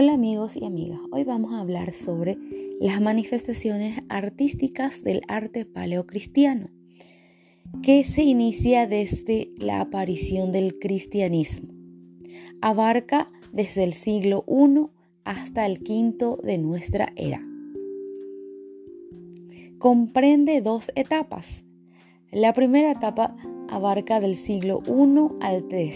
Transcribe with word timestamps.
Hola 0.00 0.14
amigos 0.14 0.54
y 0.54 0.64
amigas, 0.64 1.00
hoy 1.10 1.24
vamos 1.24 1.52
a 1.54 1.58
hablar 1.58 1.90
sobre 1.90 2.38
las 2.78 3.00
manifestaciones 3.00 3.98
artísticas 4.08 5.02
del 5.02 5.22
arte 5.26 5.64
paleocristiano, 5.64 6.68
que 7.82 8.04
se 8.04 8.22
inicia 8.22 8.86
desde 8.86 9.50
la 9.56 9.80
aparición 9.80 10.52
del 10.52 10.78
cristianismo. 10.78 11.74
Abarca 12.60 13.28
desde 13.52 13.82
el 13.82 13.92
siglo 13.92 14.44
I 14.46 14.86
hasta 15.24 15.66
el 15.66 15.80
V 15.80 16.36
de 16.44 16.58
nuestra 16.58 17.12
era. 17.16 17.44
Comprende 19.78 20.60
dos 20.60 20.92
etapas. 20.94 21.64
La 22.30 22.52
primera 22.52 22.92
etapa 22.92 23.34
abarca 23.68 24.20
del 24.20 24.36
siglo 24.36 24.80
I 24.86 25.44
al 25.44 25.64
III, 25.68 25.92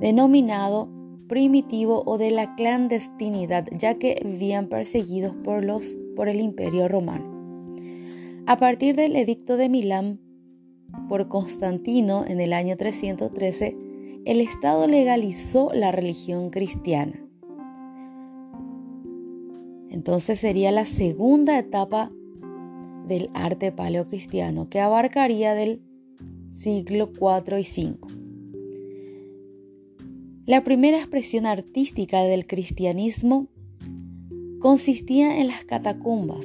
denominado 0.00 0.93
primitivo 1.28 2.02
o 2.06 2.18
de 2.18 2.30
la 2.30 2.54
clandestinidad, 2.54 3.66
ya 3.72 3.94
que 3.98 4.20
vivían 4.24 4.68
perseguidos 4.68 5.34
por, 5.36 5.64
los, 5.64 5.96
por 6.16 6.28
el 6.28 6.40
imperio 6.40 6.88
romano. 6.88 7.34
A 8.46 8.58
partir 8.58 8.94
del 8.94 9.16
edicto 9.16 9.56
de 9.56 9.68
Milán 9.68 10.20
por 11.08 11.28
Constantino 11.28 12.24
en 12.26 12.40
el 12.40 12.52
año 12.52 12.76
313, 12.76 13.76
el 14.24 14.40
Estado 14.40 14.86
legalizó 14.86 15.70
la 15.74 15.92
religión 15.92 16.50
cristiana. 16.50 17.20
Entonces 19.90 20.40
sería 20.40 20.72
la 20.72 20.84
segunda 20.84 21.58
etapa 21.58 22.10
del 23.06 23.30
arte 23.34 23.70
paleocristiano 23.70 24.68
que 24.68 24.80
abarcaría 24.80 25.54
del 25.54 25.82
siglo 26.52 27.10
IV 27.14 27.58
y 27.58 27.62
V. 27.62 28.23
La 30.46 30.62
primera 30.62 30.98
expresión 30.98 31.46
artística 31.46 32.22
del 32.22 32.46
cristianismo 32.46 33.48
consistía 34.58 35.40
en 35.40 35.46
las 35.46 35.64
catacumbas, 35.64 36.44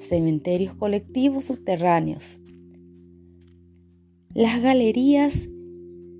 cementerios 0.00 0.74
colectivos 0.74 1.44
subterráneos. 1.44 2.40
Las 4.34 4.60
galerías 4.60 5.48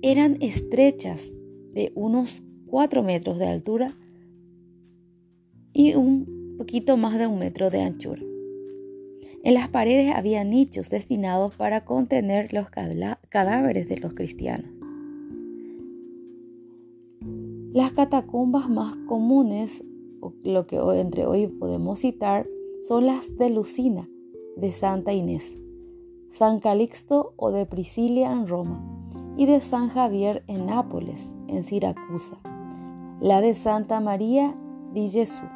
eran 0.01 0.37
estrechas 0.39 1.33
de 1.73 1.91
unos 1.93 2.41
4 2.67 3.03
metros 3.03 3.37
de 3.37 3.47
altura 3.47 3.97
y 5.73 5.95
un 5.95 6.55
poquito 6.57 6.95
más 6.95 7.19
de 7.19 7.27
un 7.27 7.37
metro 7.37 7.69
de 7.69 7.81
anchura. 7.81 8.21
En 9.43 9.55
las 9.55 9.67
paredes 9.67 10.15
había 10.15 10.45
nichos 10.45 10.89
destinados 10.89 11.53
para 11.53 11.83
contener 11.83 12.53
los 12.53 12.69
cadáveres 12.69 13.89
de 13.89 13.97
los 13.97 14.13
cristianos. 14.13 14.78
Las 17.71 17.91
catacumbas 17.91 18.67
más 18.67 18.95
comunes, 19.07 19.83
lo 20.43 20.63
que 20.63 20.77
entre 20.99 21.27
hoy 21.27 21.45
podemos 21.45 21.99
citar, 21.99 22.47
son 22.87 23.05
las 23.05 23.37
de 23.37 23.51
Lucina, 23.51 24.09
de 24.57 24.71
Santa 24.71 25.13
Inés, 25.13 25.55
San 26.29 26.57
Calixto 26.57 27.33
o 27.35 27.51
de 27.51 27.67
Priscilia 27.67 28.31
en 28.31 28.47
Roma 28.47 28.83
y 29.37 29.45
de 29.45 29.59
San 29.59 29.89
Javier 29.89 30.43
en 30.47 30.65
Nápoles, 30.65 31.31
en 31.47 31.63
Siracusa, 31.63 32.39
la 33.21 33.39
de 33.39 33.53
Santa 33.53 33.99
María 33.99 34.55
di 34.91 35.07
Jesús. 35.07 35.47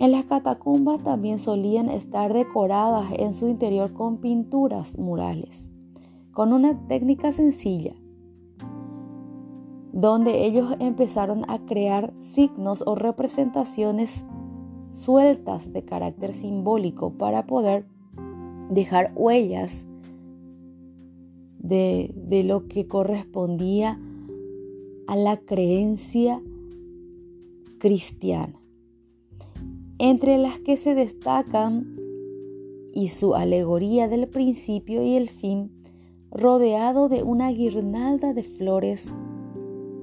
En 0.00 0.10
las 0.10 0.24
catacumbas 0.24 1.00
también 1.04 1.38
solían 1.38 1.88
estar 1.88 2.32
decoradas 2.32 3.12
en 3.16 3.34
su 3.34 3.46
interior 3.46 3.92
con 3.92 4.16
pinturas 4.16 4.98
murales, 4.98 5.70
con 6.32 6.52
una 6.52 6.76
técnica 6.88 7.30
sencilla 7.30 7.94
donde 10.00 10.46
ellos 10.46 10.74
empezaron 10.78 11.44
a 11.48 11.58
crear 11.66 12.14
signos 12.20 12.82
o 12.86 12.94
representaciones 12.94 14.24
sueltas 14.94 15.74
de 15.74 15.84
carácter 15.84 16.32
simbólico 16.32 17.12
para 17.18 17.46
poder 17.46 17.84
dejar 18.70 19.12
huellas 19.14 19.84
de, 21.58 22.14
de, 22.16 22.44
lo 22.44 22.66
que 22.66 22.86
correspondía 22.86 24.00
a 25.06 25.16
la 25.16 25.36
creencia 25.36 26.40
cristiana, 27.78 28.58
entre 29.98 30.38
las 30.38 30.58
que 30.60 30.78
se 30.78 30.94
destacan 30.94 31.98
y 32.94 33.08
su 33.08 33.34
alegoría 33.34 34.08
del 34.08 34.28
principio 34.28 35.02
y 35.02 35.16
el 35.16 35.28
fin, 35.28 35.70
rodeado 36.30 37.10
de 37.10 37.22
una 37.22 37.50
guirnalda 37.50 38.32
de 38.32 38.44
flores 38.44 39.12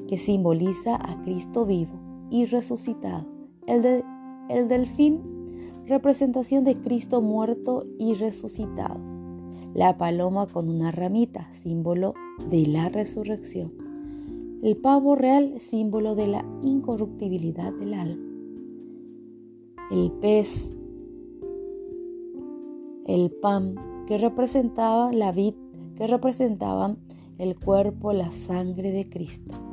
que 0.07 0.18
simboliza 0.18 0.95
a 0.95 1.22
Cristo 1.23 1.66
vivo 1.66 1.94
y 2.29 2.45
resucitado. 2.45 3.25
El, 3.66 3.81
de, 3.81 4.03
el 4.50 4.68
delfín, 4.68 5.22
representación 5.85 6.63
de 6.63 6.75
Cristo 6.75 7.22
muerto 7.22 7.85
y 7.97 8.13
resucitado. 8.13 9.00
La 9.73 9.97
paloma 9.97 10.47
con 10.47 10.69
una 10.69 10.91
ramita, 10.91 11.51
símbolo 11.53 12.13
de 12.50 12.66
la 12.66 12.90
resurrección. 12.90 13.72
El 14.63 14.78
pavo 14.78 15.16
real, 15.16 15.59
símbolo 15.59 16.16
de 16.16 16.28
la 16.28 16.45
incorruptibilidad 16.63 17.74
del 17.74 17.94
alma. 17.94 18.24
El 19.91 20.12
pez, 20.13 20.72
el 23.06 23.31
pan, 23.31 23.75
que 24.07 24.18
representaba 24.18 25.12
la 25.12 25.31
vid, 25.31 25.53
que 25.95 26.07
representaban 26.07 26.97
el 27.38 27.57
cuerpo, 27.59 28.13
la 28.13 28.31
sangre 28.31 28.91
de 28.91 29.09
Cristo. 29.09 29.66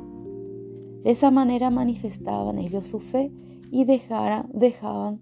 De 1.05 1.11
esa 1.11 1.29
manera 1.29 1.69
manifestaban 1.69 2.57
ellos 2.57 2.87
su 2.87 2.99
fe 2.99 3.31
y 3.69 3.85
dejaban 3.85 5.21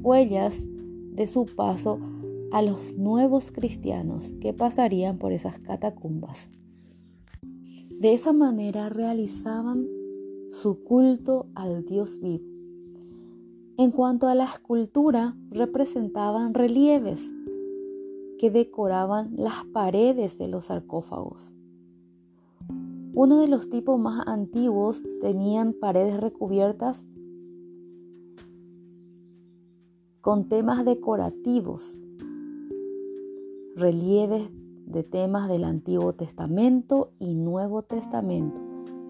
huellas 0.00 0.64
de 0.64 1.26
su 1.26 1.44
paso 1.44 1.98
a 2.52 2.62
los 2.62 2.96
nuevos 2.96 3.50
cristianos 3.50 4.32
que 4.40 4.52
pasarían 4.52 5.18
por 5.18 5.32
esas 5.32 5.58
catacumbas. 5.58 6.48
De 7.90 8.12
esa 8.14 8.32
manera 8.32 8.90
realizaban 8.90 9.88
su 10.52 10.84
culto 10.84 11.48
al 11.56 11.84
Dios 11.84 12.20
vivo. 12.20 12.44
En 13.76 13.90
cuanto 13.90 14.28
a 14.28 14.36
la 14.36 14.44
escultura, 14.44 15.36
representaban 15.50 16.54
relieves 16.54 17.20
que 18.38 18.52
decoraban 18.52 19.32
las 19.36 19.64
paredes 19.72 20.38
de 20.38 20.46
los 20.46 20.66
sarcófagos. 20.66 21.56
Uno 23.16 23.38
de 23.38 23.46
los 23.46 23.70
tipos 23.70 24.00
más 24.00 24.26
antiguos 24.26 25.04
tenían 25.20 25.72
paredes 25.72 26.20
recubiertas 26.20 27.04
con 30.20 30.48
temas 30.48 30.84
decorativos, 30.84 31.96
relieves 33.76 34.50
de 34.86 35.04
temas 35.04 35.48
del 35.48 35.62
Antiguo 35.62 36.14
Testamento 36.14 37.12
y 37.20 37.36
Nuevo 37.36 37.82
Testamento, 37.82 38.60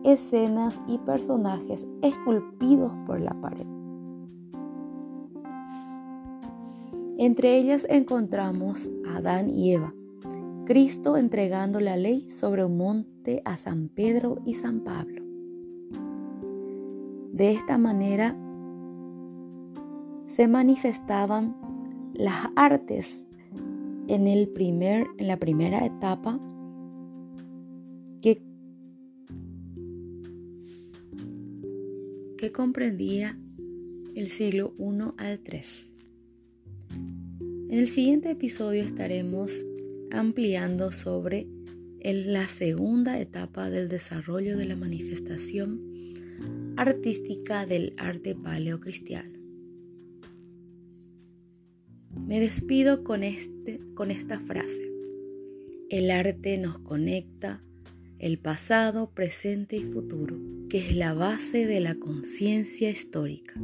escenas 0.05 0.83
y 0.87 0.99
personajes 0.99 1.87
esculpidos 2.03 2.93
por 3.07 3.21
la 3.21 3.33
pared. 3.41 3.67
Entre 7.17 7.57
ellas 7.57 7.87
encontramos 7.89 8.87
a 9.09 9.17
Adán 9.17 9.49
y 9.49 9.73
Eva, 9.73 9.95
Cristo 10.65 11.19
entregando 11.19 11.79
la 11.79 11.97
ley 11.97 12.31
sobre 12.31 12.65
un 12.65 12.79
monte 12.79 13.43
a 13.45 13.59
San 13.59 13.91
Pedro 13.91 14.41
y 14.47 14.55
San 14.55 14.81
Pablo. 14.81 15.23
De 17.33 17.51
esta 17.53 17.77
manera 17.77 18.35
se 20.27 20.49
manifestaban 20.49 21.55
las 22.15 22.49
artes 22.57 23.27
en, 24.09 24.27
el 24.27 24.49
primer, 24.49 25.07
en 25.19 25.29
la 25.29 25.39
primera 25.39 25.85
etapa 25.85 26.41
que, 28.23 28.41
que 32.39 32.53
comprendía 32.53 33.39
el 34.15 34.29
siglo 34.29 34.73
I 34.79 35.13
al 35.19 35.41
III. 35.47 35.61
En 37.69 37.79
el 37.79 37.89
siguiente 37.89 38.31
episodio 38.31 38.83
estaremos 38.83 39.67
ampliando 40.15 40.93
sobre 40.93 41.47
la 42.03 42.47
segunda 42.47 43.19
etapa 43.19 43.71
del 43.71 43.89
desarrollo 43.89 44.57
de 44.57 44.67
la 44.67 44.77
manifestación 44.77 45.81
artística 46.77 47.67
del 47.67 47.95
arte 47.97 48.35
paleocristiano. 48.35 49.39
Me 52.27 52.41
despido 52.41 53.05
con, 53.05 53.23
este, 53.23 53.81
con 53.95 54.11
esta 54.11 54.41
frase. 54.41 54.91
El 55.91 56.11
arte 56.11 56.59
nos 56.59 56.79
conecta 56.79 57.63
el 58.19 58.39
pasado, 58.39 59.11
presente 59.11 59.77
y 59.77 59.85
futuro, 59.85 60.39
que 60.69 60.79
es 60.79 60.97
la 60.97 61.13
base 61.13 61.67
de 61.67 61.81
la 61.81 61.97
conciencia 61.97 62.89
histórica. 62.89 63.61